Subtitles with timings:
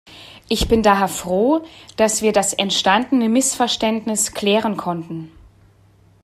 [0.49, 1.63] Ich bin daher froh,
[1.95, 5.31] dass wir das entstandene Missverständnis klären konnten.